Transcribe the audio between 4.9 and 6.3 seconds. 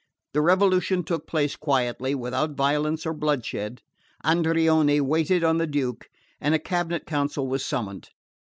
waited on the Duke,